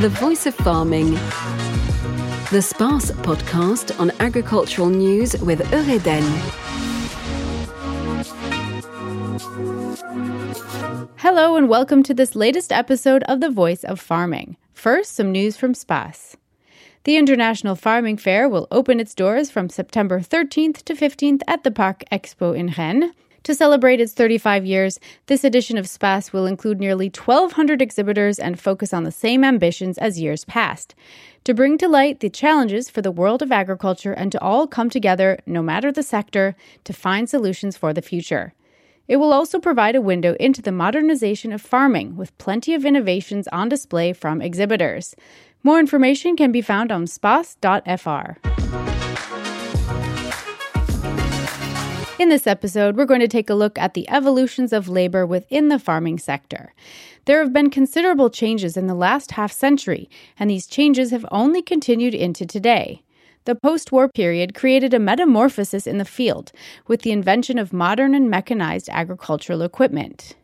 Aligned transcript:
The 0.00 0.08
Voice 0.08 0.46
of 0.46 0.54
Farming. 0.54 1.10
The 2.50 2.62
SPACE 2.62 3.10
podcast 3.20 4.00
on 4.00 4.10
agricultural 4.18 4.88
news 4.88 5.38
with 5.42 5.60
Eureden. 5.70 6.22
Hello, 11.18 11.54
and 11.54 11.68
welcome 11.68 12.02
to 12.04 12.14
this 12.14 12.34
latest 12.34 12.72
episode 12.72 13.24
of 13.24 13.40
The 13.40 13.50
Voice 13.50 13.84
of 13.84 14.00
Farming. 14.00 14.56
First, 14.72 15.16
some 15.16 15.32
news 15.32 15.58
from 15.58 15.74
SPACE. 15.74 16.38
The 17.04 17.18
International 17.18 17.76
Farming 17.76 18.16
Fair 18.16 18.48
will 18.48 18.68
open 18.70 19.00
its 19.00 19.14
doors 19.14 19.50
from 19.50 19.68
September 19.68 20.20
13th 20.20 20.82
to 20.84 20.94
15th 20.94 21.42
at 21.46 21.62
the 21.62 21.70
Parc 21.70 22.04
Expo 22.10 22.56
in 22.56 22.72
Rennes. 22.78 23.12
To 23.44 23.54
celebrate 23.54 24.00
its 24.00 24.12
35 24.12 24.66
years, 24.66 25.00
this 25.26 25.44
edition 25.44 25.78
of 25.78 25.88
SPACE 25.88 26.32
will 26.32 26.46
include 26.46 26.78
nearly 26.78 27.06
1,200 27.06 27.80
exhibitors 27.80 28.38
and 28.38 28.60
focus 28.60 28.92
on 28.92 29.04
the 29.04 29.12
same 29.12 29.44
ambitions 29.44 29.96
as 29.96 30.20
years 30.20 30.44
past 30.44 30.94
to 31.44 31.54
bring 31.54 31.78
to 31.78 31.88
light 31.88 32.20
the 32.20 32.28
challenges 32.28 32.90
for 32.90 33.00
the 33.00 33.10
world 33.10 33.40
of 33.40 33.50
agriculture 33.50 34.12
and 34.12 34.30
to 34.32 34.40
all 34.42 34.66
come 34.66 34.90
together, 34.90 35.38
no 35.46 35.62
matter 35.62 35.90
the 35.90 36.02
sector, 36.02 36.54
to 36.84 36.92
find 36.92 37.30
solutions 37.30 37.76
for 37.76 37.92
the 37.94 38.02
future. 38.02 38.52
It 39.08 39.16
will 39.16 39.32
also 39.32 39.58
provide 39.58 39.96
a 39.96 40.00
window 40.00 40.34
into 40.38 40.62
the 40.62 40.70
modernization 40.70 41.52
of 41.52 41.62
farming 41.62 42.16
with 42.16 42.36
plenty 42.38 42.74
of 42.74 42.84
innovations 42.84 43.48
on 43.48 43.68
display 43.68 44.12
from 44.12 44.40
exhibitors. 44.40 45.16
More 45.62 45.80
information 45.80 46.36
can 46.36 46.52
be 46.52 46.62
found 46.62 46.92
on 46.92 47.06
space.fr. 47.06 48.89
In 52.20 52.28
this 52.28 52.46
episode, 52.46 52.98
we're 52.98 53.06
going 53.06 53.20
to 53.20 53.26
take 53.26 53.48
a 53.48 53.54
look 53.54 53.78
at 53.78 53.94
the 53.94 54.06
evolutions 54.10 54.74
of 54.74 54.90
labor 54.90 55.24
within 55.24 55.68
the 55.68 55.78
farming 55.78 56.18
sector. 56.18 56.74
There 57.24 57.38
have 57.38 57.50
been 57.50 57.70
considerable 57.70 58.28
changes 58.28 58.76
in 58.76 58.88
the 58.88 58.94
last 58.94 59.30
half 59.30 59.50
century, 59.50 60.10
and 60.38 60.50
these 60.50 60.66
changes 60.66 61.12
have 61.12 61.24
only 61.30 61.62
continued 61.62 62.14
into 62.14 62.44
today. 62.44 63.02
The 63.46 63.54
post 63.54 63.90
war 63.90 64.06
period 64.06 64.54
created 64.54 64.92
a 64.92 64.98
metamorphosis 64.98 65.86
in 65.86 65.96
the 65.96 66.04
field 66.04 66.52
with 66.86 67.00
the 67.00 67.10
invention 67.10 67.58
of 67.58 67.72
modern 67.72 68.14
and 68.14 68.28
mechanized 68.28 68.90
agricultural 68.90 69.62
equipment. 69.62 70.36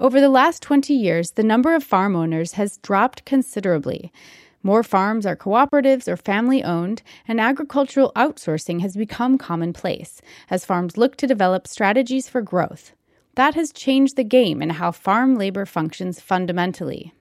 Over 0.00 0.20
the 0.20 0.28
last 0.28 0.62
20 0.62 0.92
years, 0.92 1.30
the 1.30 1.44
number 1.44 1.76
of 1.76 1.84
farm 1.84 2.16
owners 2.16 2.54
has 2.54 2.78
dropped 2.78 3.24
considerably. 3.24 4.12
More 4.62 4.82
farms 4.82 5.26
are 5.26 5.34
cooperatives 5.36 6.06
or 6.06 6.16
family 6.16 6.62
owned, 6.62 7.02
and 7.26 7.40
agricultural 7.40 8.12
outsourcing 8.14 8.80
has 8.80 8.96
become 8.96 9.36
commonplace 9.36 10.22
as 10.50 10.64
farms 10.64 10.96
look 10.96 11.16
to 11.16 11.26
develop 11.26 11.66
strategies 11.66 12.28
for 12.28 12.42
growth. 12.42 12.92
That 13.34 13.54
has 13.54 13.72
changed 13.72 14.16
the 14.16 14.24
game 14.24 14.62
in 14.62 14.70
how 14.70 14.92
farm 14.92 15.36
labor 15.36 15.66
functions 15.66 16.20
fundamentally. 16.20 17.12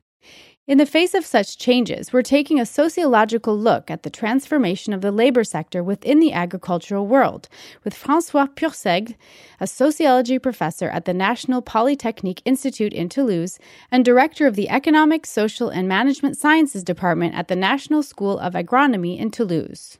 In 0.72 0.78
the 0.78 0.86
face 0.86 1.14
of 1.14 1.26
such 1.26 1.58
changes, 1.58 2.14
we're 2.14 2.22
taking 2.22 2.58
a 2.58 2.66
sociological 2.66 3.60
look 3.60 3.92
at 3.92 4.04
the 4.04 4.10
transformation 4.10 4.94
of 4.94 5.02
the 5.02 5.12
labor 5.12 5.44
sector 5.44 5.84
within 5.84 6.22
the 6.22 6.32
agricultural 6.32 7.08
world 7.08 7.50
with 7.84 7.94
Francois 7.94 8.48
Purseigle, 8.56 9.16
a 9.60 9.68
sociology 9.68 10.40
professor 10.40 10.88
at 10.88 11.04
the 11.04 11.14
National 11.14 11.62
Polytechnique 11.62 12.42
Institute 12.46 12.94
in 12.94 13.10
Toulouse 13.10 13.60
and 13.92 14.06
director 14.06 14.48
of 14.48 14.56
the 14.56 14.70
Economic, 14.70 15.26
Social, 15.26 15.68
and 15.68 15.90
Management 15.90 16.38
Sciences 16.38 16.86
Department 16.86 17.36
at 17.36 17.50
the 17.50 17.58
National 17.58 18.02
School 18.02 18.40
of 18.40 18.54
Agronomy 18.54 19.20
in 19.20 19.30
Toulouse. 19.30 19.98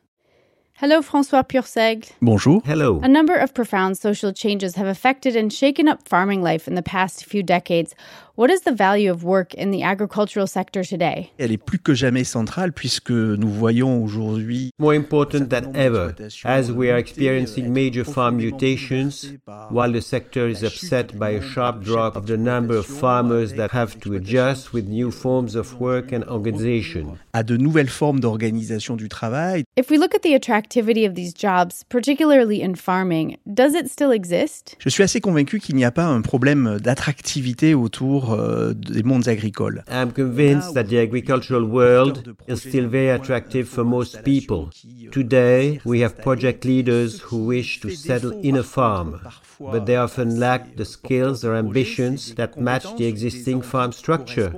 Hello, 0.82 1.04
Francois 1.04 1.44
Purseigle. 1.44 2.12
Bonjour. 2.24 2.60
Hello. 2.66 3.00
A 3.04 3.08
number 3.08 3.36
of 3.36 3.54
profound 3.54 4.00
social 4.00 4.34
changes 4.34 4.74
have 4.78 4.88
affected 4.88 5.36
and 5.36 5.54
shaken 5.54 5.88
up 5.88 6.08
farming 6.08 6.42
life 6.42 6.68
in 6.68 6.74
the 6.74 6.82
past 6.82 7.24
few 7.24 7.44
decades. 7.44 7.94
What 8.38 8.50
is 8.50 8.62
the 8.62 8.72
value 8.72 9.12
of 9.12 9.26
work 9.26 9.54
in 9.56 9.72
the 9.72 9.84
agricultural 9.84 10.48
sector 10.48 10.86
today? 10.86 11.32
Elle 11.38 11.52
est 11.52 11.58
plus 11.58 11.80
que 11.80 11.94
jamais 11.94 12.24
centrale 12.24 12.72
puisque 12.72 13.12
nous 13.12 13.50
voyons 13.50 14.02
aujourd'hui 14.02 14.72
more 14.80 14.94
important 14.94 15.50
than 15.50 15.74
ever 15.76 16.14
as 16.46 16.72
we 16.72 16.90
are 16.90 16.98
experiencing 16.98 17.74
major 17.74 18.06
farm 18.06 18.38
mutations 18.38 19.34
while 19.70 19.92
the 19.92 20.00
sector 20.00 20.48
is 20.48 20.64
upset 20.64 21.18
by 21.18 21.32
a 21.32 21.42
sharp 21.42 21.82
drop 21.84 22.16
of 22.16 22.26
the 22.26 22.38
number 22.38 22.78
of 22.78 22.86
farmers 22.86 23.54
that 23.56 23.72
have 23.74 24.00
to 24.00 24.14
adjust 24.14 24.72
with 24.72 24.88
new 24.88 25.12
forms 25.12 25.58
of 25.58 25.82
work 25.82 26.14
and 26.14 26.24
organization. 26.30 27.18
à 27.34 27.44
de 27.44 27.58
nouvelles 27.58 27.90
formes 27.90 28.22
d'organisation 28.22 28.96
du 28.96 29.10
travail. 29.10 29.64
If 29.78 29.90
we 29.90 29.98
look 29.98 30.16
at 30.16 30.22
the 30.22 30.34
attractivity 30.34 31.06
of 31.06 31.16
these 31.16 31.34
jobs, 31.34 31.84
particularly 31.90 32.62
in 32.62 32.76
farming, 32.76 33.38
does 33.46 33.74
it 33.74 33.90
still 33.90 34.12
exist? 34.12 34.78
Je 34.80 34.90
suis 34.90 35.04
assez 35.04 35.20
convaincu 35.20 35.60
qu'il 35.60 35.76
n'y 35.76 35.86
a 35.86 35.92
pas 35.92 36.06
un 36.06 36.22
problème 36.22 36.78
d'attractivité 36.80 37.74
autour 37.74 38.21
euh, 38.30 38.74
des 38.74 39.04
mondes 39.04 39.28
agricoles. 39.28 39.84
I'm 39.88 40.12
convinced 40.12 40.74
that 40.74 40.86
the 40.86 41.00
agricultural 41.00 41.64
world 41.64 42.36
is 42.48 42.58
still 42.58 42.88
very 42.88 43.10
attractive 43.10 43.68
for 43.68 43.84
most 43.84 44.24
people. 44.24 44.70
Today, 45.12 45.80
we 45.86 46.02
have 46.02 46.18
project 46.18 46.66
leaders 46.66 47.20
who 47.22 47.46
wish 47.46 47.80
to 47.82 47.90
settle 47.90 48.32
in 48.42 48.56
a 48.56 48.64
farm, 48.64 49.20
but 49.60 49.86
they 49.86 49.96
often 49.96 50.40
lack 50.40 50.76
the 50.76 50.86
skills 50.86 51.44
or 51.44 51.56
ambitions 51.56 52.36
that 52.36 52.60
match 52.60 52.86
the 52.98 53.06
existing 53.06 53.62
farm 53.62 53.92
structure. 53.92 54.54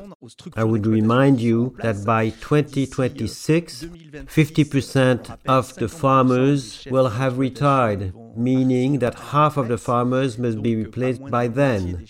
I 0.56 0.64
would 0.64 0.86
remind 0.86 1.42
you 1.42 1.76
that 1.82 2.06
by 2.06 2.30
2026, 2.30 3.84
50% 3.84 5.38
of 5.48 5.76
the 5.76 5.88
farmers 5.88 6.88
will 6.90 7.10
have 7.10 7.38
retired, 7.38 8.14
meaning 8.36 9.00
that 9.00 9.16
half 9.32 9.58
of 9.58 9.68
the 9.68 9.78
farmers 9.78 10.38
must 10.38 10.62
be 10.62 10.76
replaced 10.76 11.24
by 11.30 11.48
then, 11.48 12.06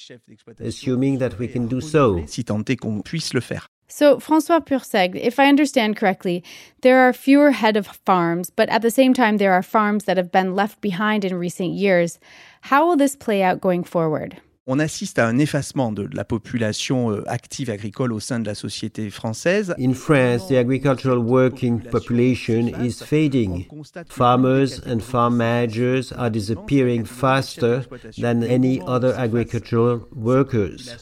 assuming 0.60 1.20
that 1.20 1.38
we 1.40 1.48
can 1.48 1.68
do 1.68 1.82
so. 1.82 2.26
Si 2.26 2.44
tant 2.44 2.70
est 2.70 2.78
qu'on 2.78 3.02
puisse 3.02 3.34
le 3.34 3.42
faire. 3.42 3.68
So, 3.88 4.20
Francois 4.20 4.60
Purseigle, 4.60 5.20
if 5.22 5.40
I 5.40 5.48
understand 5.48 5.98
correctly, 5.98 6.44
there 6.82 7.08
are 7.08 7.14
fewer 7.14 7.52
head 7.52 7.78
of 7.78 7.86
farms, 8.06 8.50
but 8.50 8.68
at 8.70 8.82
the 8.82 8.90
same 8.90 9.14
time, 9.14 9.38
there 9.38 9.54
are 9.54 9.62
farms 9.62 10.06
that 10.06 10.18
have 10.18 10.32
been 10.32 10.56
left 10.56 10.82
behind 10.82 11.24
in 11.24 11.36
recent 11.36 11.74
years. 11.74 12.18
How 12.62 12.88
will 12.88 12.96
this 12.96 13.16
play 13.16 13.44
out 13.44 13.62
going 13.62 13.84
forward? 13.84 14.42
On 14.66 14.80
assiste 14.80 15.20
à 15.20 15.28
un 15.28 15.40
effacement 15.40 15.92
de 15.92 16.08
la 16.14 16.24
population 16.24 17.12
euh, 17.12 17.22
active 17.28 17.70
agricole 17.70 18.14
au 18.14 18.22
sein 18.22 18.40
de 18.40 18.46
la 18.46 18.56
société 18.56 19.10
française. 19.10 19.76
In 19.78 19.94
France, 19.94 20.48
the 20.48 20.54
agricultural 20.54 21.18
working 21.18 21.82
population 21.82 22.70
is 22.82 23.04
fading. 23.04 23.68
Farmers 24.08 24.80
and 24.86 25.02
farm 25.02 25.36
managers 25.36 26.14
are 26.14 26.30
disappearing 26.30 27.04
faster 27.04 27.82
than 28.18 28.42
any 28.42 28.82
other 28.88 29.14
agricultural 29.18 30.08
workers. 30.16 30.96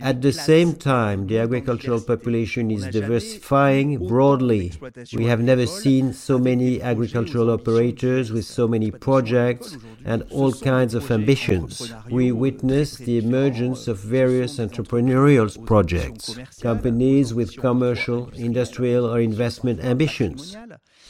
At 0.00 0.20
the 0.20 0.30
same 0.30 0.74
time, 0.74 1.26
the 1.26 1.40
agricultural 1.40 2.02
population 2.02 2.70
is 2.70 2.86
diversifying 2.86 4.06
broadly. 4.06 4.70
We 5.12 5.24
have 5.24 5.40
never 5.40 5.66
seen 5.66 6.12
so 6.12 6.38
many 6.38 6.80
agricultural 6.80 7.50
operators 7.50 8.30
with 8.30 8.44
so 8.44 8.68
many 8.68 8.92
projects 8.92 9.76
and 10.04 10.22
all 10.30 10.52
kinds 10.52 10.94
of 10.94 11.10
ambitions. 11.10 11.92
We 12.08 12.30
witness 12.30 12.99
the 13.04 13.18
emergence 13.18 13.88
of 13.88 13.98
various 13.98 14.58
entrepreneurial 14.58 15.48
projects, 15.66 16.38
companies 16.60 17.34
with 17.34 17.56
commercial, 17.56 18.28
industrial, 18.30 19.04
or 19.06 19.20
investment 19.20 19.80
ambitions. 19.80 20.56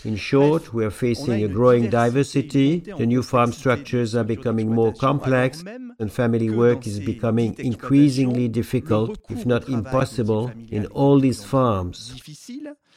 In 0.02 0.16
short, 0.16 0.72
we 0.72 0.84
are 0.84 0.90
facing 0.90 1.44
a 1.44 1.48
growing 1.48 1.90
diversity, 1.90 2.80
the 2.80 3.06
new 3.06 3.22
farm 3.22 3.52
structures 3.52 4.14
are 4.14 4.24
becoming 4.24 4.74
more 4.74 4.94
complex, 4.94 5.62
and 5.98 6.10
family 6.10 6.48
work 6.48 6.86
is 6.86 7.00
becoming 7.00 7.54
increasingly 7.58 8.48
difficult, 8.48 9.18
if 9.28 9.44
not 9.44 9.68
impossible, 9.68 10.52
in 10.70 10.86
all 10.86 11.20
these 11.20 11.44
farms. 11.44 12.14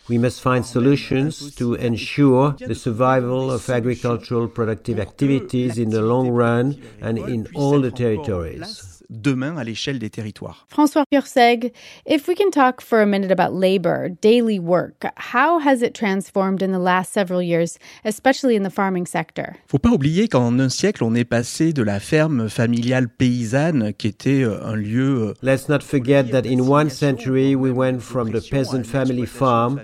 We 0.09 0.17
must 0.17 0.41
find 0.41 0.65
solutions 0.65 1.55
to 1.55 1.75
ensure 1.75 2.57
the 2.59 2.75
survival 2.75 3.49
of 3.49 3.69
agricultural 3.69 4.49
productive 4.49 4.99
activities 4.99 5.77
in 5.77 5.91
the 5.91 6.01
long 6.01 6.29
run 6.29 6.81
and 7.01 7.17
in 7.17 7.47
all 7.55 7.79
the 7.79 7.91
territories. 7.91 8.92
Demain 9.13 9.57
à 9.57 9.63
l'échelle 9.63 9.99
des 9.99 10.09
territoires. 10.09 10.65
François 10.69 11.03
Pursègle, 11.11 11.71
if 12.05 12.27
we 12.27 12.35
can 12.35 12.49
talk 12.51 12.81
for 12.81 12.99
a 12.99 13.05
minute 13.05 13.31
about 13.31 13.53
labor, 13.53 14.09
daily 14.21 14.59
work, 14.59 15.05
how 15.15 15.59
has 15.59 15.81
it 15.81 15.93
transformed 15.93 16.61
in 16.61 16.71
the 16.71 16.79
last 16.79 17.13
several 17.13 17.41
years, 17.41 17.77
especially 18.03 18.55
in 18.55 18.63
the 18.63 18.73
farming 18.73 19.05
sector? 19.05 19.55
Faut 19.67 19.79
pas 19.79 19.91
oublier 19.91 20.27
qu'en 20.27 20.59
un 20.59 20.69
siècle, 20.69 21.03
on 21.03 21.15
est 21.15 21.25
passé 21.25 21.73
de 21.73 21.83
la 21.83 21.99
ferme 21.99 22.49
familiale 22.49 23.07
paysanne 23.09 23.93
qui 23.93 24.07
était 24.07 24.43
euh, 24.43 24.63
un 24.65 24.75
lieu 24.75 25.29
euh, 25.29 25.33
Let's 25.41 25.69
not 25.69 25.79
forget 25.79 26.31
that 26.31 26.45
in 26.45 26.61
one 26.61 26.89
century 26.89 27.55
we 27.55 27.71
went 27.71 27.99
from 27.99 28.31
the 28.31 28.41
peasant 28.41 28.83
family 28.85 29.25
farm, 29.25 29.81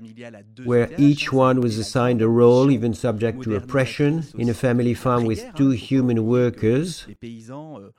where 0.63 0.89
each 0.97 1.31
one 1.31 1.61
was 1.61 1.77
assigned 1.77 2.21
a 2.21 2.27
role, 2.27 2.69
even 2.71 2.93
subject 2.93 3.43
to 3.43 3.55
oppression, 3.55 4.25
in 4.37 4.49
a 4.49 4.53
family 4.53 4.93
farm 4.93 5.25
with 5.25 5.45
two 5.55 5.71
human 5.71 6.25
workers. 6.25 7.07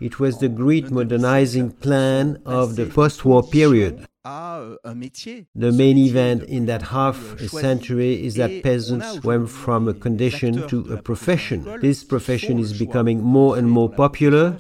It 0.01 0.19
was 0.19 0.39
the 0.39 0.49
great 0.49 0.91
modernizing 0.91 1.73
plan 1.73 2.41
of 2.45 2.77
the 2.77 2.87
post 2.87 3.25
war 3.25 3.43
period. 3.43 4.07
Euh, 4.27 4.77
the 5.55 5.73
main 5.73 5.97
event 5.97 6.43
in 6.43 6.67
that 6.67 6.83
half 6.83 7.41
a 7.41 7.49
century 7.49 8.23
is 8.23 8.35
that 8.35 8.63
peasants 8.63 9.25
went 9.25 9.49
from 9.49 9.89
a 9.89 9.95
condition 9.95 10.69
to 10.69 10.93
a 10.93 11.01
profession. 11.01 11.67
This 11.81 12.05
profession 12.05 12.59
is 12.59 12.79
becoming 12.79 13.23
more 13.23 13.57
and 13.57 13.71
more 13.71 13.89
popular. 13.89 14.59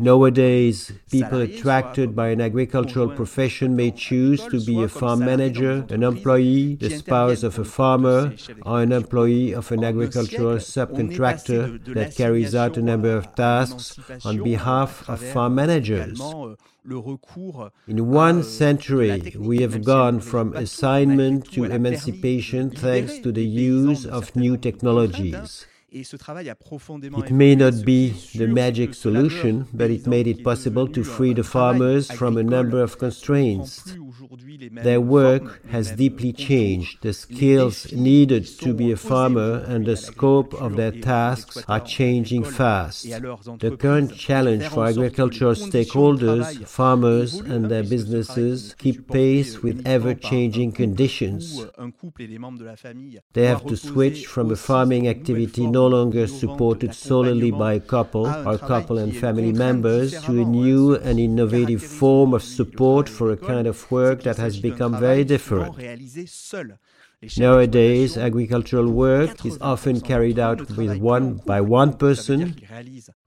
Nowadays, 0.00 0.92
people 1.08 1.40
attracted 1.40 2.16
by 2.16 2.28
an 2.30 2.40
agricultural 2.40 3.10
profession 3.10 3.76
may 3.76 3.92
choose 3.92 4.44
to 4.46 4.60
be 4.60 4.82
a 4.82 4.88
farm 4.88 5.20
manager, 5.20 5.86
an 5.90 6.02
employee, 6.02 6.74
the 6.74 6.90
spouse 6.90 7.44
of 7.44 7.60
a 7.60 7.64
farmer, 7.64 8.34
or 8.62 8.82
an 8.82 8.90
employee 8.90 9.52
of 9.52 9.70
an 9.70 9.84
agricultural 9.84 10.56
subcontractor 10.56 11.94
that 11.94 12.16
carries 12.16 12.56
out 12.56 12.76
a 12.76 12.82
number 12.82 13.16
of 13.16 13.32
tasks 13.36 14.00
on 14.24 14.42
behalf 14.42 15.08
of 15.08 15.20
farm 15.20 15.54
managers. 15.54 16.20
In 16.88 18.06
one 18.10 18.44
century, 18.44 19.34
we 19.36 19.60
have 19.62 19.82
gone 19.82 20.20
from 20.20 20.54
assignment 20.54 21.50
to 21.52 21.64
emancipation 21.64 22.70
thanks 22.70 23.18
to 23.18 23.32
the 23.32 23.44
use 23.44 24.06
of 24.06 24.36
new 24.36 24.56
technologies. 24.56 25.66
It 25.96 27.30
may 27.30 27.54
not 27.54 27.84
be 27.84 28.10
the 28.34 28.46
magic 28.48 28.94
solution, 28.94 29.66
but 29.72 29.90
it 29.90 30.06
made 30.06 30.26
it 30.26 30.44
possible 30.44 30.86
to 30.88 31.02
free 31.02 31.32
the 31.32 31.44
farmers 31.44 32.10
from 32.10 32.36
a 32.36 32.42
number 32.42 32.82
of 32.82 32.98
constraints. 32.98 33.82
Their 34.72 35.00
work 35.00 35.66
has 35.68 35.92
deeply 35.92 36.32
changed. 36.32 37.02
The 37.02 37.12
skills 37.12 37.92
needed 37.92 38.46
to 38.60 38.74
be 38.74 38.92
a 38.92 38.96
farmer 38.96 39.64
and 39.66 39.86
the 39.86 39.96
scope 39.96 40.54
of 40.54 40.76
their 40.76 40.92
tasks 40.92 41.62
are 41.68 41.80
changing 41.80 42.44
fast. 42.44 43.04
The 43.04 43.76
current 43.78 44.14
challenge 44.14 44.64
for 44.68 44.86
agricultural 44.86 45.54
stakeholders, 45.54 46.66
farmers, 46.66 47.34
and 47.34 47.70
their 47.70 47.82
businesses 47.82 48.74
keep 48.78 49.08
pace 49.10 49.62
with 49.62 49.86
ever 49.86 50.14
changing 50.14 50.72
conditions. 50.72 51.66
They 53.32 53.46
have 53.46 53.66
to 53.66 53.76
switch 53.76 54.26
from 54.26 54.50
a 54.50 54.56
farming 54.56 55.08
activity 55.08 55.66
no 55.88 55.96
longer 55.98 56.26
supported 56.26 56.92
solely 56.94 57.50
by 57.50 57.74
a 57.74 57.80
couple 57.80 58.26
or 58.26 58.58
couple 58.58 58.98
and 58.98 59.16
family 59.16 59.52
members 59.52 60.10
to 60.22 60.32
a 60.42 60.44
new 60.44 60.96
and 60.96 61.20
innovative 61.20 61.82
form 61.82 62.34
of 62.34 62.42
support 62.42 63.08
for 63.08 63.30
a 63.30 63.36
kind 63.36 63.66
of 63.66 63.88
work 63.90 64.22
that 64.22 64.36
has 64.36 64.58
become 64.58 64.98
very 64.98 65.24
different. 65.24 65.74
Nowadays, 67.38 68.18
agricultural 68.18 68.90
work 68.90 69.46
is 69.46 69.56
often 69.62 70.02
carried 70.02 70.38
out 70.38 70.70
with 70.76 70.98
one 70.98 71.40
by 71.46 71.62
one 71.62 71.94
person. 71.94 72.54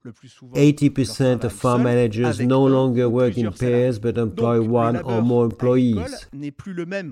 80% 0.06 1.42
of 1.42 1.52
farm 1.52 1.82
managers 1.82 2.38
no 2.38 2.64
longer 2.64 3.08
work 3.08 3.36
in 3.36 3.52
pairs 3.52 3.98
but 3.98 4.16
employ 4.16 4.62
one 4.62 4.96
or 4.98 5.20
more 5.20 5.44
employees. 5.46 6.26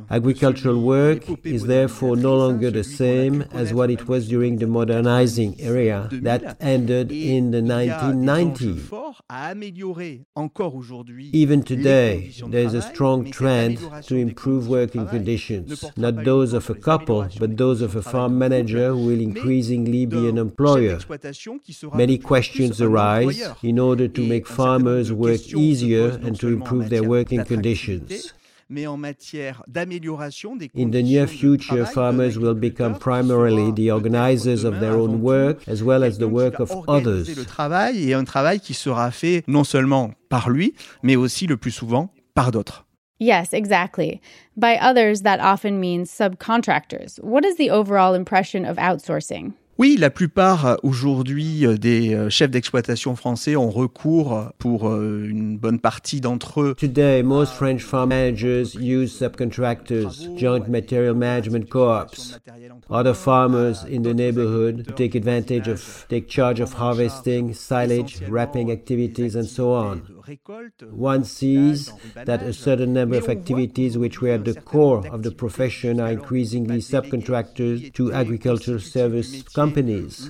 Agricultural 0.09 0.81
work 0.81 1.25
is 1.45 1.65
therefore 1.65 2.17
no 2.17 2.37
longer 2.37 2.71
the 2.71 2.85
same 2.85 3.43
as 3.51 3.75
what 3.75 3.91
it 3.91 4.07
was 4.07 4.29
during 4.29 4.59
the 4.59 4.69
modernizing 4.69 5.57
era 5.59 6.09
that 6.13 6.57
ended 6.61 7.11
in 7.11 7.51
the 7.51 7.61
1990s. 7.61 8.89
Even 11.33 11.63
today, 11.65 12.33
there 12.47 12.63
is 12.63 12.75
a 12.75 12.83
strong 12.83 13.31
trend 13.33 13.79
to 14.05 14.15
improve 14.15 14.69
working 14.69 15.09
conditions, 15.09 15.85
not 15.97 16.25
those 16.25 16.53
of 16.53 16.68
a 16.71 16.75
couple, 16.75 17.29
but 17.39 17.57
those 17.57 17.81
of 17.83 17.97
a 17.97 18.03
farm 18.03 18.39
manager 18.39 18.95
will 18.95 19.21
increasingly 19.21 20.07
be 20.07 20.29
an 20.29 20.39
employer. 20.39 20.99
Many 21.95 22.19
questions 22.19 22.81
arise 22.81 23.41
in 23.63 23.79
order 23.79 24.09
to 24.09 24.23
make 24.27 24.47
farmers 24.47 25.13
work 25.13 25.41
easier 25.55 26.19
and 26.23 26.39
to 26.41 26.49
improve 26.49 26.91
their 26.91 27.05
working 27.05 27.45
conditions. 27.45 28.33
In 28.71 28.85
the 30.91 31.03
near 31.03 31.27
future, 31.27 31.87
farmers 31.87 32.39
will 32.39 32.55
become 32.55 32.99
primarily 32.99 33.73
the 33.73 33.91
organizers 33.91 34.65
of 34.65 34.79
their 34.79 34.93
own 34.93 35.23
work 35.23 35.67
as 35.67 35.83
well 35.83 36.05
as 36.05 36.19
the 36.19 36.29
work 36.29 36.61
of 36.61 36.71
others. 36.87 37.35
Le 37.35 37.47
travail 37.47 38.11
et 38.11 38.13
un 38.13 38.25
travail 38.25 38.61
qui 38.61 38.75
sera 38.75 39.11
fait 39.11 39.43
non 39.47 39.65
seulement 39.65 40.13
par 40.29 40.51
lui, 40.51 40.75
mais 41.03 41.17
aussi 41.17 41.47
le 41.47 41.57
plus 41.57 41.71
souvent 41.71 42.13
par 42.35 42.51
d'autres. 42.51 42.85
Yes, 43.19 43.53
exactly. 43.53 44.21
By 44.57 44.77
others, 44.77 45.23
that 45.23 45.41
often 45.41 45.81
means 45.81 46.11
subcontractors. 46.11 47.23
What 47.23 47.45
is 47.45 47.57
the 47.57 47.71
overall 47.71 48.15
impression 48.15 48.65
of 48.65 48.77
outsourcing? 48.77 49.55
Oui, 49.79 49.97
la 49.97 50.11
plupart 50.11 50.67
euh, 50.67 50.75
aujourd'hui 50.83 51.65
euh, 51.65 51.77
des 51.77 52.13
euh, 52.13 52.29
chefs 52.29 52.51
d'exploitation 52.51 53.15
français 53.15 53.55
ont 53.55 53.71
recours 53.71 54.37
euh, 54.37 54.45
pour 54.59 54.89
euh, 54.89 55.25
une 55.29 55.57
bonne 55.57 55.79
partie 55.79 56.21
d'entre 56.21 56.63
eux. 56.63 56.75
Today, 56.77 57.23
most 57.23 57.53
French 57.53 57.85
farm 57.85 58.09
managers 58.09 58.77
use 58.77 59.17
subcontractors, 59.17 60.37
joint 60.37 60.67
material 60.69 61.15
management 61.15 61.71
co-ops, 61.71 62.41
other 62.91 63.15
farmers 63.15 63.85
in 63.89 64.03
the 64.03 64.13
neighborhood 64.13 64.85
take 64.97 65.15
advantage 65.15 65.69
of, 65.69 66.07
take 66.09 66.27
charge 66.27 66.59
of 66.59 66.73
harvesting, 66.73 67.55
silage, 67.55 68.21
wrapping 68.29 68.73
activities, 68.73 69.37
and 69.37 69.47
so 69.47 69.73
on. 69.73 70.03
One 70.91 71.25
sees 71.25 71.93
that 72.15 72.43
a 72.43 72.53
certain 72.53 72.93
number 72.93 73.17
of 73.17 73.29
activities 73.29 73.97
which 73.97 74.21
were 74.21 74.31
at 74.31 74.45
the 74.45 74.61
core 74.61 75.07
of 75.09 75.23
the 75.23 75.31
profession 75.31 76.01
are 76.01 76.13
increasingly 76.13 76.79
subcontracted 76.79 77.95
to 77.95 78.13
agricultural 78.13 78.81
service 78.81 79.43
companies. 79.43 80.29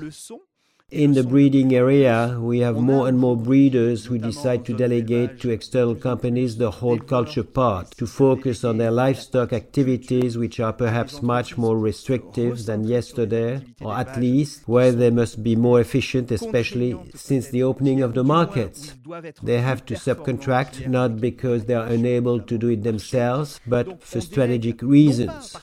In 0.91 1.13
the 1.13 1.23
breeding 1.23 1.75
area, 1.75 2.39
we 2.41 2.61
have 2.61 2.77
more 2.77 3.09
and 3.09 3.19
more 3.19 3.37
breeders 3.37 4.07
who 4.07 4.17
decide 4.17 4.65
to 4.65 4.73
delegate 4.73 5.39
to 5.41 5.51
external 5.51 5.95
companies 5.95 6.57
the 6.57 6.71
whole 6.71 6.99
culture 6.99 7.45
part, 7.45 7.91
to 7.99 8.07
focus 8.07 8.65
on 8.65 8.79
their 8.79 8.91
livestock 8.91 9.53
activities, 9.53 10.39
which 10.39 10.59
are 10.61 10.73
perhaps 10.73 11.21
much 11.21 11.59
more 11.59 11.79
restrictive 11.79 12.65
than 12.65 12.85
yesterday, 12.85 13.63
or 13.83 13.95
at 13.95 14.19
least 14.19 14.67
where 14.67 14.91
they 14.91 15.11
must 15.11 15.43
be 15.43 15.55
more 15.55 15.79
efficient, 15.79 16.31
especially 16.31 16.99
since 17.15 17.49
the 17.49 17.63
opening 17.63 18.01
of 18.01 18.15
the 18.15 18.25
markets. 18.25 18.95
They 19.43 19.61
have 19.61 19.85
to 19.87 19.95
subcontract 19.95 20.89
not 20.89 21.21
because 21.21 21.67
they 21.67 21.75
are 21.75 21.87
unable 21.87 22.41
to 22.41 22.57
do 22.57 22.69
it 22.69 22.83
themselves, 22.83 23.61
but 23.67 24.03
for 24.03 24.23
strategic 24.23 24.81
reasons. 24.81 25.55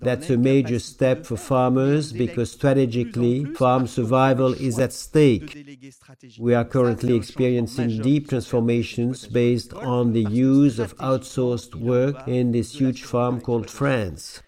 That's 0.00 0.30
a 0.30 0.38
major 0.38 0.78
step 0.78 1.26
for 1.26 1.36
farmers 1.36 2.12
because 2.12 2.52
strategically, 2.52 3.44
farm 3.44 3.86
survival 3.86 4.54
is 4.54 4.78
at 4.78 4.94
stake. 4.94 5.78
We 6.38 6.54
are 6.54 6.64
currently 6.64 7.14
experiencing 7.16 8.00
deep 8.00 8.28
transformations 8.28 9.26
based 9.26 9.74
on 9.74 10.12
the 10.14 10.24
use 10.24 10.78
of 10.78 10.96
outsourced 10.96 11.74
work 11.74 12.26
in 12.26 12.52
this 12.52 12.80
huge 12.80 13.02
farm 13.02 13.42
called 13.42 13.68
France. 13.68 14.42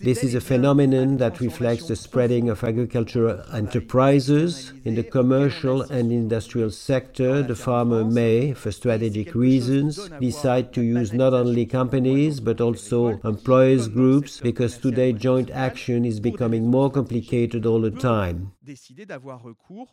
This 0.00 0.24
is 0.24 0.34
a 0.34 0.40
phenomenon 0.40 1.18
that 1.18 1.38
reflects 1.38 1.86
the 1.86 1.94
spreading 1.94 2.48
of 2.48 2.64
agricultural 2.64 3.40
enterprises. 3.52 4.72
In 4.84 4.96
the 4.96 5.04
commercial 5.04 5.82
and 5.82 6.10
industrial 6.10 6.70
sector, 6.70 7.40
the 7.40 7.54
farmer 7.54 8.04
may, 8.04 8.52
for 8.52 8.72
strategic 8.72 9.32
reasons, 9.32 10.08
decide 10.18 10.72
to 10.72 10.82
use 10.82 11.12
not 11.12 11.34
only 11.34 11.66
companies 11.66 12.40
but 12.40 12.60
also 12.60 13.20
employers 13.20 13.86
groups 13.86 14.40
because 14.40 14.76
today 14.76 15.12
joint 15.12 15.50
action 15.50 16.04
is 16.04 16.18
becoming 16.18 16.68
more 16.68 16.90
complicated 16.90 17.64
all 17.64 17.80
the 17.80 17.92
time. 17.92 18.50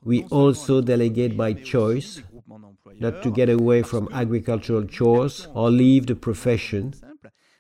We 0.04 0.24
also 0.32 0.82
delegate 0.82 1.38
by 1.38 1.54
choice, 1.54 2.24
not 3.00 3.22
to 3.22 3.30
get 3.30 3.50
away 3.50 3.84
from 3.84 4.10
agricultural 4.12 4.86
chores 4.86 5.48
or 5.54 5.70
leave 5.70 6.08
the 6.08 6.16
profession 6.16 6.96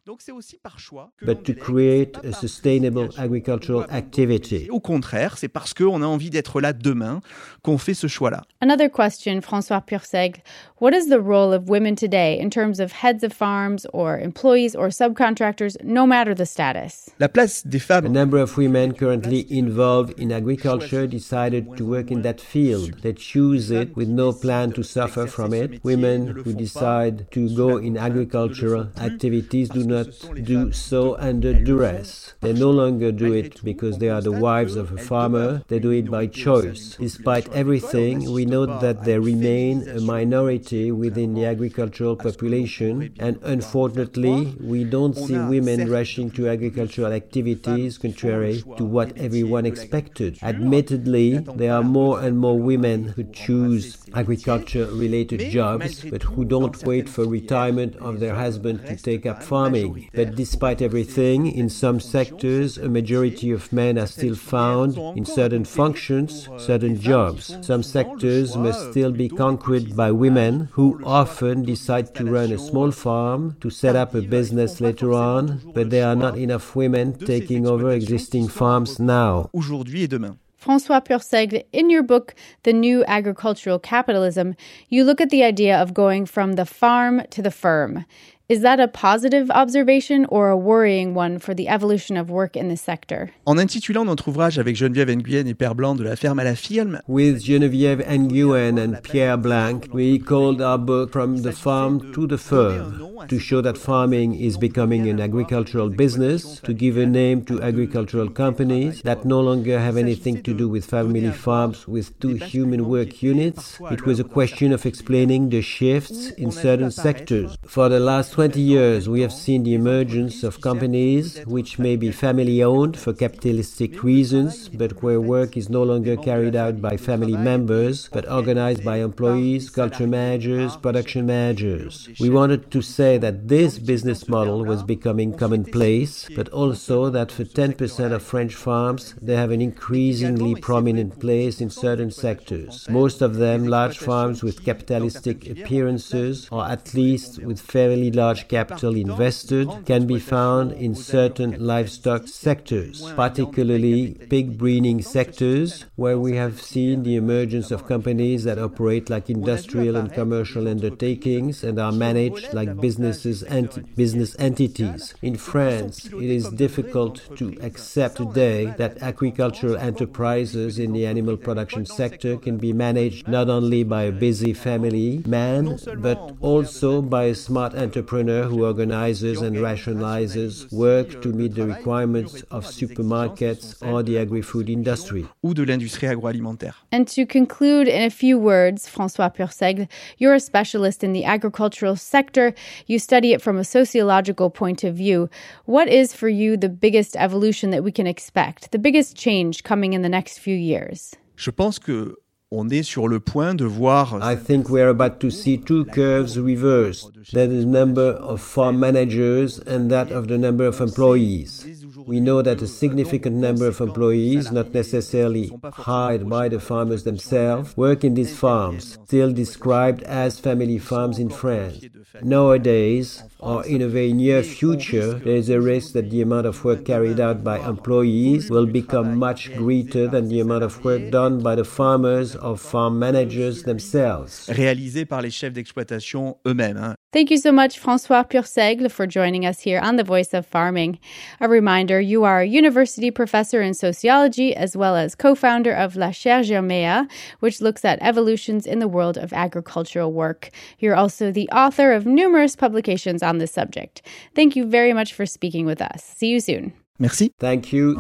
but 0.05 1.43
to 1.43 1.53
create 1.53 2.17
a 2.23 2.33
sustainable 2.33 3.09
agricultural 3.17 3.85
activity. 3.89 4.67
Au 4.69 4.79
contraire, 4.79 5.37
c'est 5.37 5.47
parce 5.47 5.73
qu'on 5.73 6.01
a 6.01 6.05
envie 6.05 6.29
d'être 6.29 6.59
là 6.59 6.73
demain 6.73 7.21
qu'on 7.61 7.77
fait 7.77 7.93
ce 7.93 8.07
choix-là. 8.07 8.43
Another 8.61 8.91
question, 8.91 9.39
François 9.41 9.81
Purseg. 9.81 10.41
What 10.81 10.95
is 10.95 11.09
the 11.09 11.21
role 11.21 11.53
of 11.53 11.69
women 11.69 11.95
today 11.95 12.39
in 12.39 12.49
terms 12.49 12.79
of 12.79 12.91
heads 12.91 13.23
of 13.23 13.31
farms 13.31 13.85
or 13.93 14.17
employees 14.17 14.73
or 14.75 14.87
subcontractors, 14.87 15.77
no 15.83 16.07
matter 16.07 16.33
the 16.33 16.47
status? 16.47 17.07
La 17.19 17.27
place 17.27 17.61
des 17.61 17.77
femmes. 17.77 18.07
A 18.07 18.09
number 18.09 18.39
of 18.39 18.57
women 18.57 18.95
currently 18.95 19.45
involved 19.55 20.19
in 20.19 20.31
agriculture 20.31 21.05
decided 21.05 21.77
to 21.77 21.85
work 21.85 22.09
in 22.09 22.23
that 22.23 22.41
field. 22.41 22.99
They 23.03 23.13
choose 23.13 23.69
it 23.69 23.95
with 23.95 24.07
no 24.07 24.33
plan 24.33 24.71
to 24.71 24.81
suffer 24.81 25.27
from 25.27 25.53
it. 25.53 25.83
Women 25.83 26.25
who 26.43 26.51
decide 26.51 27.29
to 27.29 27.55
go 27.55 27.77
in 27.77 27.95
agricultural 27.95 28.89
activities 28.97 29.69
do 29.69 29.83
not 29.83 30.07
do 30.41 30.71
so 30.71 31.15
under 31.17 31.53
duress. 31.53 32.33
They 32.41 32.53
no 32.53 32.71
longer 32.71 33.11
do 33.11 33.33
it 33.33 33.63
because 33.63 33.99
they 33.99 34.09
are 34.09 34.21
the 34.21 34.31
wives 34.31 34.75
of 34.75 34.91
a 34.91 34.97
farmer, 34.97 35.61
they 35.67 35.77
do 35.77 35.91
it 35.91 36.09
by 36.09 36.25
choice. 36.25 36.95
Despite 36.99 37.53
everything, 37.53 38.31
we 38.31 38.45
note 38.45 38.81
that 38.81 39.03
they 39.03 39.19
remain 39.19 39.87
a 39.87 40.01
minority 40.01 40.70
within 40.71 41.33
the 41.33 41.45
agricultural 41.45 42.15
population, 42.15 43.13
and 43.19 43.37
unfortunately, 43.43 44.55
we 44.59 44.83
don't 44.85 45.15
see 45.15 45.37
women 45.37 45.89
rushing 45.89 46.31
to 46.31 46.47
agricultural 46.47 47.11
activities 47.11 47.97
contrary 47.97 48.63
to 48.77 48.85
what 48.85 49.17
everyone 49.17 49.65
expected. 49.65 50.37
Admittedly, 50.41 51.39
there 51.55 51.73
are 51.73 51.83
more 51.83 52.21
and 52.21 52.37
more 52.37 52.57
women 52.57 53.09
who 53.09 53.23
choose 53.25 53.97
agriculture 54.13 54.85
related 54.85 55.51
jobs, 55.51 56.05
but 56.05 56.23
who 56.23 56.45
don't 56.45 56.83
wait 56.83 57.09
for 57.09 57.25
retirement 57.25 57.95
of 57.97 58.19
their 58.19 58.35
husband 58.35 58.85
to 58.87 58.95
take 58.95 59.25
up 59.25 59.43
farming. 59.43 60.09
But 60.13 60.35
despite 60.35 60.81
everything, 60.81 61.47
in 61.47 61.69
some 61.69 61.99
sectors, 61.99 62.77
a 62.77 62.87
majority 62.87 63.51
of 63.51 63.73
men 63.73 63.97
are 63.97 64.07
still 64.07 64.35
found 64.35 64.97
in 65.17 65.25
certain 65.25 65.65
functions, 65.65 66.47
certain 66.57 66.99
jobs. 66.99 67.57
Some 67.61 67.83
sectors 67.83 68.55
must 68.55 68.91
still 68.91 69.11
be 69.11 69.27
conquered 69.27 69.95
by 69.95 70.11
women 70.11 70.60
who 70.71 71.01
often 71.03 71.63
decide 71.63 72.13
to 72.15 72.25
run 72.25 72.51
a 72.51 72.57
small 72.57 72.91
farm, 72.91 73.55
to 73.61 73.69
set 73.69 73.95
up 73.95 74.13
a 74.15 74.21
business 74.21 74.81
later 74.81 75.13
on, 75.13 75.61
but 75.73 75.89
there 75.89 76.07
are 76.07 76.15
not 76.15 76.37
enough 76.37 76.75
women 76.75 77.13
taking 77.13 77.67
over 77.67 77.91
existing 77.91 78.47
farms 78.47 78.99
now. 78.99 79.49
Aujourd'hui 79.53 80.03
et 80.03 80.07
demain. 80.07 80.37
Francois 80.61 80.99
Purseigle, 80.99 81.65
in 81.73 81.89
your 81.89 82.03
book, 82.03 82.35
The 82.63 82.71
New 82.71 83.03
Agricultural 83.07 83.79
Capitalism, 83.79 84.53
you 84.89 85.03
look 85.03 85.19
at 85.19 85.31
the 85.31 85.43
idea 85.43 85.81
of 85.81 85.95
going 85.95 86.27
from 86.27 86.53
the 86.53 86.67
farm 86.67 87.23
to 87.31 87.41
the 87.41 87.49
firm. 87.49 88.05
Is 88.51 88.63
that 88.63 88.81
a 88.81 88.89
positive 88.89 89.49
observation 89.49 90.25
or 90.25 90.49
a 90.49 90.57
worrying 90.57 91.13
one 91.13 91.39
for 91.39 91.53
the 91.53 91.69
evolution 91.69 92.17
of 92.17 92.29
work 92.29 92.57
in 92.57 92.67
this 92.67 92.81
sector? 92.81 93.29
En 93.45 93.57
intitulant 93.57 94.03
notre 94.03 94.27
ouvrage 94.27 94.59
avec 94.59 94.75
Geneviève 94.75 95.09
Nguyen 95.09 95.47
et 95.47 95.53
Pierre 95.53 95.73
Blanc 95.73 95.95
de 95.95 96.03
la 96.03 96.17
ferme 96.17 96.39
à 96.39 96.43
la 96.43 96.55
firme, 96.55 96.99
With 97.07 97.41
Geneviève 97.41 98.03
Nguyen 98.05 98.77
and 98.77 99.01
Pierre 99.03 99.37
Blanc, 99.37 99.87
we 99.93 100.19
called 100.19 100.61
our 100.61 100.77
book 100.77 101.13
From 101.13 101.41
the 101.43 101.53
Farm 101.53 102.11
to 102.11 102.27
the 102.27 102.37
Firm 102.37 103.11
to 103.27 103.39
show 103.39 103.61
that 103.61 103.77
farming 103.77 104.35
is 104.35 104.57
becoming 104.57 105.07
an 105.07 105.19
agricultural 105.19 105.89
business, 105.89 106.59
to 106.59 106.73
give 106.73 106.97
a 106.97 107.05
name 107.05 107.43
to 107.45 107.61
agricultural 107.61 108.29
companies 108.29 109.01
that 109.03 109.25
no 109.25 109.39
longer 109.39 109.79
have 109.79 109.97
anything 109.97 110.41
to 110.43 110.53
do 110.53 110.67
with 110.67 110.85
family 110.85 111.31
farms 111.31 111.87
with 111.87 112.19
two 112.19 112.35
human 112.35 112.87
work 112.87 113.21
units. 113.21 113.79
It 113.91 114.05
was 114.05 114.19
a 114.19 114.23
question 114.23 114.73
of 114.73 114.85
explaining 114.85 115.49
the 115.49 115.61
shifts 115.61 116.31
in 116.31 116.51
certain 116.51 116.91
sectors. 116.91 117.57
For 117.65 117.89
the 117.89 117.99
last 117.99 118.37
20 118.41 118.59
years, 118.59 119.07
we 119.07 119.21
have 119.21 119.31
seen 119.31 119.61
the 119.61 119.75
emergence 119.75 120.41
of 120.43 120.61
companies 120.61 121.39
which 121.45 121.77
may 121.77 121.95
be 121.95 122.11
family 122.11 122.63
owned 122.63 122.97
for 122.97 123.13
capitalistic 123.13 124.01
reasons, 124.01 124.67
but 124.67 125.03
where 125.03 125.21
work 125.21 125.55
is 125.55 125.69
no 125.69 125.83
longer 125.83 126.17
carried 126.17 126.55
out 126.55 126.81
by 126.81 126.97
family 126.97 127.37
members, 127.37 128.09
but 128.11 128.27
organized 128.27 128.83
by 128.83 128.97
employees, 128.97 129.69
culture 129.69 130.07
managers, 130.07 130.75
production 130.75 131.27
managers. 131.27 132.09
We 132.19 132.31
wanted 132.31 132.71
to 132.71 132.81
say 132.81 133.19
that 133.19 133.47
this 133.47 133.77
business 133.77 134.27
model 134.27 134.65
was 134.65 134.81
becoming 134.81 135.37
commonplace, 135.37 136.27
but 136.35 136.49
also 136.49 137.11
that 137.11 137.31
for 137.31 137.43
10% 137.43 138.11
of 138.11 138.23
French 138.23 138.55
farms, 138.55 139.13
they 139.21 139.35
have 139.35 139.51
an 139.51 139.61
increasingly 139.61 140.55
prominent 140.55 141.19
place 141.19 141.61
in 141.61 141.69
certain 141.69 142.09
sectors. 142.09 142.89
Most 142.89 143.21
of 143.21 143.35
them 143.35 143.67
large 143.67 143.99
farms 143.99 144.41
with 144.41 144.65
capitalistic 144.65 145.47
appearances, 145.47 146.47
or 146.51 146.65
at 146.67 146.95
least 146.95 147.37
with 147.43 147.61
fairly 147.61 148.09
large 148.21 148.47
capital 148.47 148.93
invested 148.95 149.67
can 149.85 150.03
be 150.05 150.19
found 150.19 150.71
in 150.85 150.93
certain 150.93 151.51
livestock 151.73 152.27
sectors, 152.27 152.97
particularly 153.23 153.99
pig 154.33 154.57
breeding 154.61 155.01
sectors, 155.01 155.85
where 155.95 156.19
we 156.25 156.33
have 156.35 156.61
seen 156.61 156.95
the 157.03 157.15
emergence 157.23 157.71
of 157.71 157.87
companies 157.93 158.43
that 158.43 158.59
operate 158.67 159.09
like 159.09 159.27
industrial 159.29 159.95
and 159.95 160.13
commercial 160.13 160.67
undertakings 160.67 161.63
and 161.63 161.79
are 161.79 161.95
managed 162.07 162.53
like 162.53 162.79
businesses 162.87 163.41
and 163.57 163.67
business 163.95 164.31
entities. 164.49 165.13
In 165.21 165.35
France, 165.35 165.93
it 166.05 166.31
is 166.39 166.45
difficult 166.65 167.15
to 167.39 167.45
accept 167.69 168.17
today 168.17 168.59
that 168.77 169.01
agricultural 169.01 169.77
enterprises 169.77 170.77
in 170.77 170.93
the 170.93 171.07
animal 171.13 171.37
production 171.37 171.85
sector 171.85 172.37
can 172.37 172.57
be 172.57 172.71
managed 172.87 173.27
not 173.27 173.49
only 173.49 173.81
by 173.83 174.03
a 174.03 174.17
busy 174.27 174.53
family 174.53 175.23
man, 175.25 175.79
but 175.97 176.19
also 176.39 177.01
by 177.01 177.23
a 177.23 177.35
smart 177.35 177.73
entrepreneur 177.73 178.10
entrepreneur 178.11 178.43
who 178.43 178.65
organizes 178.65 179.41
and 179.41 179.55
rationalizes 179.57 180.71
work 180.71 181.21
to 181.21 181.29
meet 181.29 181.55
the 181.55 181.65
requirements 181.65 182.43
of 182.51 182.65
supermarkets 182.65 183.75
or 183.81 184.03
the 184.03 184.17
agri-food 184.17 184.69
industry. 184.69 185.25
Ou 185.43 185.53
de 185.53 185.63
l'industrie 185.63 186.07
agroalimentaire. 186.07 186.73
And 186.91 187.07
to 187.07 187.25
conclude 187.25 187.87
in 187.87 188.03
a 188.03 188.09
few 188.09 188.37
words, 188.37 188.87
François 188.87 189.33
Purseigle, 189.33 189.87
you're 190.17 190.33
a 190.33 190.39
specialist 190.39 191.03
in 191.03 191.13
the 191.13 191.23
agricultural 191.23 191.95
sector. 191.95 192.53
You 192.87 192.99
study 192.99 193.33
it 193.33 193.41
from 193.41 193.57
a 193.57 193.63
sociological 193.63 194.49
point 194.49 194.83
of 194.83 194.95
view. 194.95 195.29
What 195.65 195.87
is 195.87 196.13
for 196.13 196.27
you 196.27 196.57
the 196.57 196.69
biggest 196.69 197.15
evolution 197.15 197.71
that 197.71 197.83
we 197.83 197.91
can 197.91 198.07
expect, 198.07 198.71
the 198.71 198.79
biggest 198.79 199.15
change 199.15 199.63
coming 199.63 199.93
in 199.93 200.01
the 200.01 200.09
next 200.09 200.39
few 200.39 200.55
years? 200.55 201.15
Je 201.37 201.51
pense 201.51 201.79
que 201.79 202.15
on 202.53 202.69
est 202.69 202.83
sur 202.83 203.07
le 203.07 203.21
point 203.21 203.55
de 203.55 203.63
voir. 203.63 204.19
I 204.21 204.35
think 204.35 204.69
we 204.69 204.81
are 204.81 204.89
about 204.89 205.19
to 205.19 205.29
see 205.29 205.57
two 205.57 205.85
curves 205.85 206.37
reversed. 206.37 207.09
That 207.31 207.49
is 207.49 207.63
the 207.63 207.71
number 207.71 208.11
of 208.11 208.41
farm 208.41 208.77
managers 208.77 209.57
and 209.59 209.89
that 209.89 210.11
of 210.11 210.27
the 210.27 210.37
number 210.37 210.65
of 210.65 210.81
employees. 210.81 211.65
We 212.05 212.19
know 212.19 212.41
that 212.41 212.61
a 212.61 212.67
significant 212.67 213.37
number 213.37 213.67
of 213.67 213.79
employees, 213.79 214.51
not 214.51 214.73
necessarily 214.73 215.51
hired 215.63 216.29
by 216.29 216.49
the 216.49 216.59
farmers 216.59 217.03
themselves, 217.03 217.77
work 217.77 218.03
in 218.03 218.15
these 218.15 218.35
farms, 218.37 218.97
still 219.05 219.31
described 219.31 220.03
as 220.03 220.39
family 220.39 220.77
farms 220.77 221.19
in 221.19 221.29
France. 221.29 221.85
Nowadays, 222.21 223.23
or 223.39 223.65
in 223.65 223.81
a 223.81 223.87
very 223.87 224.11
near 224.13 224.43
future, 224.43 225.13
there 225.13 225.35
is 225.35 225.49
a 225.49 225.61
risk 225.61 225.93
that 225.93 226.09
the 226.09 226.21
amount 226.21 226.47
of 226.47 226.63
work 226.65 226.85
carried 226.85 227.19
out 227.19 227.43
by 227.43 227.59
employees 227.59 228.49
will 228.49 228.65
become 228.65 229.17
much 229.17 229.53
greater 229.55 230.07
than 230.07 230.27
the 230.27 230.41
amount 230.41 230.63
of 230.63 230.83
work 230.83 231.09
done 231.11 231.41
by 231.41 231.55
the 231.55 231.63
farmers 231.63 232.35
or 232.41 232.57
farm 232.57 232.99
managers 232.99 233.63
themselves. 233.63 234.47
Réalisé 234.49 235.05
par 235.05 235.21
les 235.21 235.31
chefs 235.31 235.53
d'exploitation 235.53 236.37
eux-mêmes. 236.45 236.77
Hein. 236.77 236.95
Thank 237.11 237.29
you 237.29 237.37
so 237.37 237.51
much, 237.51 237.77
Francois 237.77 238.23
Purseigle, 238.23 238.89
for 238.89 239.05
joining 239.05 239.45
us 239.45 239.59
here 239.59 239.81
on 239.81 239.97
The 239.97 240.03
Voice 240.03 240.33
of 240.33 240.45
Farming. 240.45 240.97
A 241.41 241.49
reminder 241.49 241.99
you 241.99 242.23
are 242.23 242.39
a 242.39 242.47
university 242.47 243.11
professor 243.11 243.61
in 243.61 243.73
sociology 243.73 244.55
as 244.55 244.77
well 244.77 244.95
as 244.95 245.13
co 245.13 245.35
founder 245.35 245.73
of 245.73 245.97
La 245.97 246.11
Chaire 246.11 246.41
Germea, 246.41 247.09
which 247.41 247.59
looks 247.59 247.83
at 247.83 248.01
evolutions 248.01 248.65
in 248.65 248.79
the 248.79 248.87
world 248.87 249.17
of 249.17 249.33
agricultural 249.33 250.13
work. 250.13 250.51
You're 250.79 250.95
also 250.95 251.31
the 251.31 251.49
author 251.49 251.91
of 251.91 252.05
numerous 252.05 252.55
publications 252.55 253.21
on 253.21 253.39
this 253.39 253.51
subject. 253.51 254.01
Thank 254.33 254.55
you 254.55 254.65
very 254.65 254.93
much 254.93 255.13
for 255.13 255.25
speaking 255.25 255.65
with 255.65 255.81
us. 255.81 256.03
See 256.03 256.27
you 256.27 256.39
soon. 256.39 256.71
Merci. 256.97 257.33
Thank 257.39 257.73
you. 257.73 257.97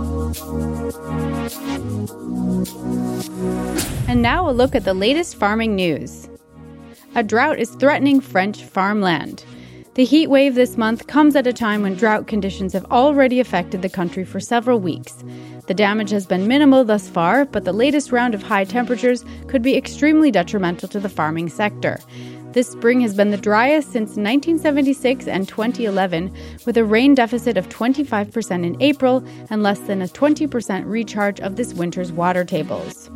And 4.11 4.21
now 4.21 4.49
a 4.49 4.51
look 4.51 4.75
at 4.75 4.83
the 4.83 4.93
latest 4.93 5.37
farming 5.37 5.73
news. 5.73 6.29
A 7.15 7.23
drought 7.23 7.59
is 7.59 7.69
threatening 7.75 8.19
French 8.19 8.61
farmland. 8.61 9.45
The 9.93 10.03
heat 10.03 10.27
wave 10.27 10.53
this 10.53 10.75
month 10.75 11.07
comes 11.07 11.33
at 11.37 11.47
a 11.47 11.53
time 11.53 11.83
when 11.83 11.95
drought 11.95 12.27
conditions 12.27 12.73
have 12.73 12.83
already 12.91 13.39
affected 13.39 13.81
the 13.81 13.87
country 13.87 14.25
for 14.25 14.41
several 14.41 14.81
weeks. 14.81 15.23
The 15.67 15.73
damage 15.73 16.09
has 16.09 16.25
been 16.25 16.45
minimal 16.45 16.83
thus 16.83 17.07
far, 17.07 17.45
but 17.45 17.63
the 17.63 17.71
latest 17.71 18.11
round 18.11 18.35
of 18.35 18.43
high 18.43 18.65
temperatures 18.65 19.23
could 19.47 19.61
be 19.61 19.77
extremely 19.77 20.29
detrimental 20.29 20.89
to 20.89 20.99
the 20.99 21.07
farming 21.07 21.47
sector. 21.47 21.97
This 22.51 22.69
spring 22.69 22.99
has 22.99 23.15
been 23.15 23.31
the 23.31 23.37
driest 23.37 23.93
since 23.93 24.17
1976 24.17 25.25
and 25.29 25.47
2011, 25.47 26.35
with 26.65 26.75
a 26.75 26.83
rain 26.83 27.15
deficit 27.15 27.55
of 27.55 27.69
25% 27.69 28.65
in 28.65 28.81
April 28.81 29.23
and 29.49 29.63
less 29.63 29.79
than 29.79 30.01
a 30.01 30.07
20% 30.09 30.83
recharge 30.85 31.39
of 31.39 31.55
this 31.55 31.73
winter's 31.73 32.11
water 32.11 32.43
tables. 32.43 33.09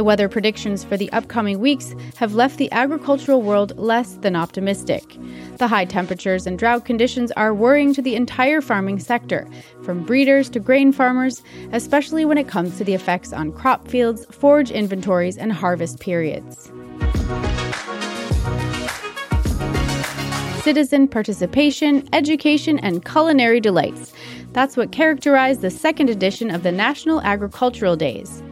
The 0.00 0.04
weather 0.04 0.30
predictions 0.30 0.82
for 0.82 0.96
the 0.96 1.12
upcoming 1.12 1.58
weeks 1.58 1.94
have 2.16 2.32
left 2.32 2.56
the 2.56 2.72
agricultural 2.72 3.42
world 3.42 3.76
less 3.76 4.14
than 4.14 4.34
optimistic. 4.34 5.18
The 5.58 5.68
high 5.68 5.84
temperatures 5.84 6.46
and 6.46 6.58
drought 6.58 6.86
conditions 6.86 7.30
are 7.32 7.52
worrying 7.52 7.92
to 7.92 8.00
the 8.00 8.14
entire 8.14 8.62
farming 8.62 9.00
sector, 9.00 9.46
from 9.82 10.02
breeders 10.02 10.48
to 10.50 10.58
grain 10.58 10.90
farmers, 10.90 11.42
especially 11.72 12.24
when 12.24 12.38
it 12.38 12.48
comes 12.48 12.78
to 12.78 12.84
the 12.84 12.94
effects 12.94 13.34
on 13.34 13.52
crop 13.52 13.88
fields, 13.88 14.24
forage 14.30 14.70
inventories, 14.70 15.36
and 15.36 15.52
harvest 15.52 16.00
periods. 16.00 16.72
Citizen 20.62 21.08
participation, 21.08 22.08
education, 22.14 22.78
and 22.78 23.04
culinary 23.04 23.60
delights. 23.60 24.14
That's 24.52 24.78
what 24.78 24.92
characterized 24.92 25.60
the 25.60 25.70
second 25.70 26.08
edition 26.08 26.50
of 26.50 26.62
the 26.62 26.72
National 26.72 27.20
Agricultural 27.20 27.96
Days. 27.96 28.42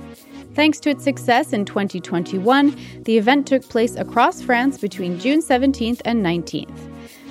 Thanks 0.59 0.81
to 0.81 0.91
its 0.91 1.05
success 1.05 1.53
in 1.53 1.65
2021, 1.65 2.77
the 3.05 3.17
event 3.17 3.47
took 3.47 3.69
place 3.69 3.95
across 3.95 4.43
France 4.43 4.77
between 4.77 5.21
June 5.21 5.41
17th 5.41 6.01
and 6.05 6.21
19th. 6.21 6.77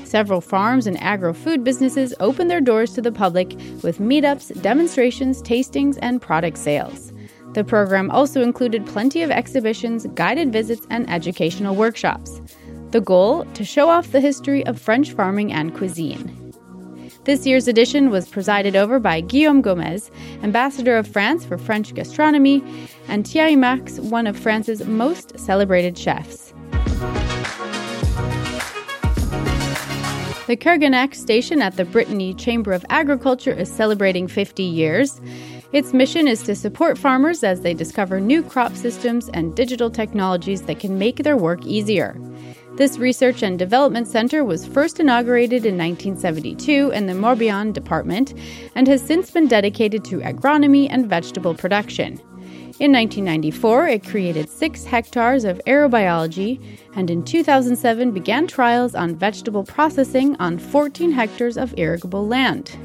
Several 0.05 0.39
farms 0.39 0.87
and 0.87 0.97
agro 1.03 1.33
food 1.33 1.61
businesses 1.61 2.13
opened 2.21 2.49
their 2.49 2.61
doors 2.61 2.93
to 2.93 3.01
the 3.01 3.11
public 3.11 3.49
with 3.83 3.99
meetups, 3.99 4.61
demonstrations, 4.61 5.41
tastings, 5.41 5.99
and 6.01 6.21
product 6.21 6.57
sales. 6.57 7.11
The 7.51 7.65
program 7.65 8.09
also 8.11 8.41
included 8.41 8.85
plenty 8.85 9.23
of 9.23 9.29
exhibitions, 9.29 10.07
guided 10.15 10.53
visits, 10.53 10.87
and 10.89 11.09
educational 11.09 11.75
workshops. 11.75 12.39
The 12.91 12.91
The 12.91 13.01
goal 13.01 13.43
to 13.55 13.65
show 13.65 13.89
off 13.89 14.13
the 14.13 14.21
history 14.21 14.65
of 14.65 14.79
French 14.79 15.11
farming 15.11 15.51
and 15.51 15.75
cuisine. 15.75 16.46
This 17.27 17.45
year's 17.45 17.67
edition 17.67 18.09
was 18.09 18.25
presided 18.25 18.77
over 18.77 18.99
by 18.99 19.19
Guillaume 19.19 19.61
Gomez, 19.61 20.09
ambassador 20.43 20.95
of 20.95 21.05
France 21.05 21.43
for 21.43 21.57
French 21.57 21.93
gastronomy, 21.93 22.63
and 23.09 23.27
Thierry 23.27 23.57
Marx, 23.57 23.99
one 23.99 24.27
of 24.27 24.39
France's 24.39 24.87
most 24.87 25.37
celebrated 25.37 25.97
chefs. 25.97 26.53
The 30.47 30.55
Kerguéhennec 30.55 31.13
station 31.13 31.61
at 31.61 31.75
the 31.75 31.83
Brittany 31.83 32.33
Chamber 32.33 32.71
of 32.71 32.85
Agriculture 32.89 33.51
is 33.51 33.69
celebrating 33.69 34.29
50 34.29 34.63
years. 34.63 35.19
Its 35.73 35.91
mission 35.91 36.29
is 36.29 36.43
to 36.43 36.55
support 36.55 36.97
farmers 36.97 37.43
as 37.43 37.59
they 37.59 37.73
discover 37.73 38.21
new 38.21 38.41
crop 38.41 38.73
systems 38.73 39.27
and 39.33 39.53
digital 39.53 39.91
technologies 39.91 40.61
that 40.61 40.79
can 40.79 40.97
make 40.97 41.23
their 41.23 41.35
work 41.35 41.65
easier. 41.65 42.17
This 42.77 42.99
research 42.99 43.41
and 43.41 43.57
development 43.57 44.07
center 44.07 44.45
was 44.45 44.67
first 44.67 44.99
inaugurated 44.99 45.65
in 45.65 45.79
1972 45.79 46.91
in 46.91 47.07
the 47.07 47.13
Morbihan 47.13 47.73
department 47.73 48.35
and 48.75 48.87
has 48.87 49.01
since 49.01 49.31
been 49.31 49.47
dedicated 49.47 50.05
to 50.05 50.19
agronomy 50.19 50.85
and 50.87 51.09
vegetable 51.09 51.55
production. 51.55 52.19
In 52.79 52.91
1994, 52.91 53.87
it 53.87 54.03
created 54.03 54.47
six 54.47 54.85
hectares 54.85 55.43
of 55.43 55.59
aerobiology, 55.65 56.63
and 56.95 57.09
in 57.09 57.23
2007 57.23 58.11
began 58.11 58.45
trials 58.45 58.93
on 58.93 59.15
vegetable 59.15 59.63
processing 59.63 60.35
on 60.35 60.59
14 60.59 61.11
hectares 61.11 61.57
of 61.57 61.73
irrigable 61.79 62.27
land. 62.27 62.77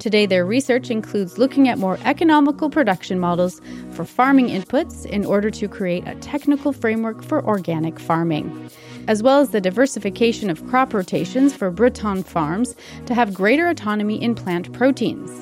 Today, 0.00 0.24
their 0.24 0.46
research 0.46 0.88
includes 0.88 1.36
looking 1.36 1.68
at 1.68 1.78
more 1.78 1.98
economical 2.04 2.70
production 2.70 3.18
models 3.18 3.60
for 3.90 4.06
farming 4.06 4.48
inputs 4.48 5.04
in 5.04 5.26
order 5.26 5.50
to 5.50 5.68
create 5.68 6.08
a 6.08 6.14
technical 6.20 6.72
framework 6.72 7.22
for 7.22 7.44
organic 7.44 8.00
farming, 8.00 8.70
as 9.10 9.24
well 9.24 9.40
as 9.40 9.50
the 9.50 9.60
diversification 9.60 10.48
of 10.48 10.64
crop 10.68 10.94
rotations 10.94 11.52
for 11.52 11.68
Breton 11.68 12.22
farms 12.22 12.76
to 13.06 13.12
have 13.12 13.34
greater 13.34 13.66
autonomy 13.66 14.22
in 14.22 14.36
plant 14.36 14.72
proteins. 14.72 15.32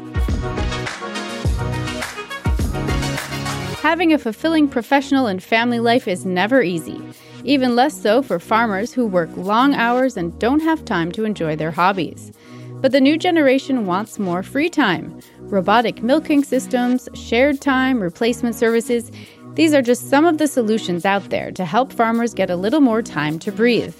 Having 3.82 4.14
a 4.14 4.18
fulfilling 4.18 4.68
professional 4.68 5.26
and 5.26 5.42
family 5.42 5.80
life 5.80 6.08
is 6.08 6.25
never 6.25 6.62
easy, 6.62 6.98
even 7.44 7.76
less 7.76 8.00
so 8.00 8.22
for 8.22 8.38
farmers 8.38 8.94
who 8.94 9.06
work 9.06 9.28
long 9.37 9.75
hours 9.75 10.16
and 10.16 10.38
don't 10.38 10.60
have 10.60 10.87
time 10.87 11.12
to 11.12 11.26
enjoy 11.26 11.54
their 11.54 11.70
hobbies. 11.70 12.32
But 12.80 12.92
the 12.92 13.02
new 13.02 13.18
generation 13.18 13.84
wants 13.84 14.18
more 14.18 14.42
free 14.42 14.70
time. 14.70 15.20
Robotic 15.40 16.02
milking 16.02 16.42
systems, 16.42 17.06
shared 17.12 17.60
time, 17.60 18.00
replacement 18.00 18.54
services, 18.54 19.12
these 19.55 19.75
are 19.75 19.83
just 19.83 20.09
some 20.09 20.25
of 20.25 20.38
the 20.38 20.47
solutions 20.47 21.05
out 21.05 21.31
there 21.31 21.50
to 21.52 21.64
help 21.64 21.93
farmers 21.93 22.35
get 22.35 22.50
a 22.50 22.57
little 22.57 22.81
more 22.81 23.02
time 23.02 23.38
to 23.40 23.52
breathe. 23.52 23.95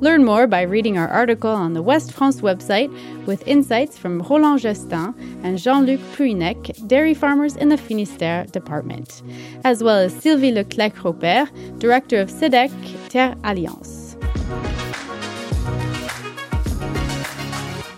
Learn 0.00 0.24
more 0.24 0.46
by 0.46 0.62
reading 0.62 0.98
our 0.98 1.08
article 1.08 1.50
on 1.50 1.72
the 1.72 1.82
West 1.82 2.12
France 2.12 2.40
website 2.40 2.90
with 3.26 3.46
insights 3.46 3.96
from 3.96 4.20
Roland 4.22 4.60
Gestin 4.60 5.14
and 5.44 5.58
Jean-Luc 5.58 6.00
Puynek, 6.16 6.86
dairy 6.88 7.14
farmers 7.14 7.54
in 7.56 7.68
the 7.68 7.76
Finistère 7.76 8.50
department, 8.50 9.22
as 9.64 9.82
well 9.82 9.98
as 9.98 10.12
Sylvie 10.12 10.52
Leclerc-Robert, 10.52 11.48
director 11.78 12.20
of 12.20 12.28
SEDEC 12.28 12.72
Terre 13.08 13.36
Alliance. 13.44 14.16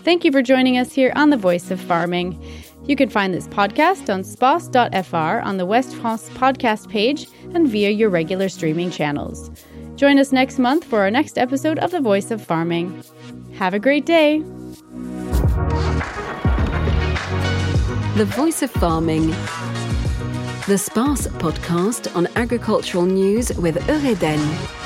Thank 0.03 0.23
you 0.23 0.31
for 0.31 0.41
joining 0.41 0.77
us 0.77 0.93
here 0.93 1.11
on 1.15 1.31
The 1.31 1.37
Voice 1.37 1.69
of 1.71 1.81
Farming. 1.81 2.41
You 2.87 2.95
can 2.95 3.09
find 3.09 3.33
this 3.33 3.47
podcast 3.49 4.11
on 4.13 4.23
space.fr 4.23 5.17
on 5.45 5.57
the 5.57 5.65
West 5.65 5.93
France 5.95 6.29
podcast 6.29 6.89
page 6.89 7.27
and 7.53 7.67
via 7.67 7.89
your 7.89 8.09
regular 8.09 8.47
streaming 8.47 8.91
channels. 8.91 9.51
Join 9.95 10.17
us 10.19 10.31
next 10.31 10.57
month 10.57 10.85
for 10.85 11.01
our 11.01 11.11
next 11.11 11.37
episode 11.37 11.79
of 11.79 11.91
The 11.91 11.99
Voice 11.99 12.31
of 12.31 12.41
Farming. 12.41 13.03
Have 13.55 13.73
a 13.73 13.79
great 13.79 14.05
day. 14.05 14.39
The 18.15 18.25
Voice 18.25 18.61
of 18.61 18.71
Farming. 18.71 19.31
The 20.67 20.77
SPACE 20.77 21.27
podcast 21.39 22.15
on 22.15 22.27
agricultural 22.35 23.05
news 23.05 23.51
with 23.57 23.75
Eureden. 23.87 24.76